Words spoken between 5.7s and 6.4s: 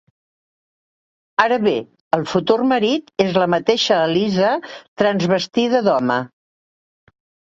d’home.